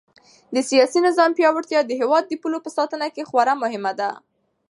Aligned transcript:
د 0.55 0.57
سیاسي 0.69 0.99
نظام 1.07 1.31
پیاوړتیا 1.37 1.79
د 1.85 1.91
هېواد 2.01 2.23
د 2.27 2.33
پولو 2.41 2.57
په 2.65 2.69
ساتنه 2.77 3.07
کې 3.15 3.27
خورا 3.29 3.53
مهمه 3.63 3.91
ده. 3.99 4.09